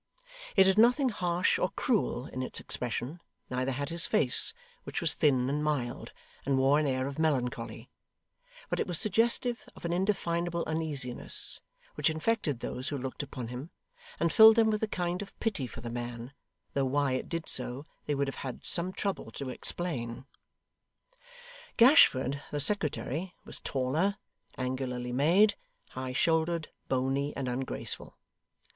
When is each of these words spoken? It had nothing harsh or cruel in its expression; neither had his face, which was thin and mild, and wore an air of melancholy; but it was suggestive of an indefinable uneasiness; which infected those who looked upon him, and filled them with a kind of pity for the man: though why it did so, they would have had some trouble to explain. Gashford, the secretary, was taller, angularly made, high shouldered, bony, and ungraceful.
It 0.55 0.65
had 0.65 0.79
nothing 0.79 1.09
harsh 1.09 1.59
or 1.59 1.69
cruel 1.69 2.25
in 2.25 2.41
its 2.41 2.59
expression; 2.59 3.21
neither 3.51 3.71
had 3.71 3.89
his 3.89 4.07
face, 4.07 4.51
which 4.83 4.99
was 4.99 5.13
thin 5.13 5.47
and 5.47 5.63
mild, 5.63 6.11
and 6.43 6.57
wore 6.57 6.79
an 6.79 6.87
air 6.87 7.05
of 7.05 7.19
melancholy; 7.19 7.87
but 8.67 8.79
it 8.79 8.87
was 8.87 8.97
suggestive 8.99 9.69
of 9.75 9.85
an 9.85 9.93
indefinable 9.93 10.63
uneasiness; 10.65 11.61
which 11.93 12.09
infected 12.09 12.61
those 12.61 12.89
who 12.89 12.97
looked 12.97 13.21
upon 13.21 13.49
him, 13.49 13.69
and 14.19 14.33
filled 14.33 14.55
them 14.55 14.71
with 14.71 14.81
a 14.81 14.87
kind 14.87 15.21
of 15.21 15.39
pity 15.39 15.67
for 15.67 15.81
the 15.81 15.91
man: 15.91 16.33
though 16.73 16.83
why 16.85 17.11
it 17.11 17.29
did 17.29 17.47
so, 17.47 17.85
they 18.07 18.15
would 18.15 18.27
have 18.27 18.35
had 18.37 18.63
some 18.65 18.91
trouble 18.91 19.29
to 19.29 19.49
explain. 19.51 20.25
Gashford, 21.77 22.41
the 22.49 22.59
secretary, 22.59 23.35
was 23.45 23.59
taller, 23.59 24.15
angularly 24.57 25.11
made, 25.13 25.53
high 25.89 26.11
shouldered, 26.11 26.69
bony, 26.87 27.35
and 27.35 27.47
ungraceful. 27.47 28.17